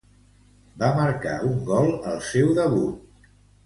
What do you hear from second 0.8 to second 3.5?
marcar un gol al seu debut.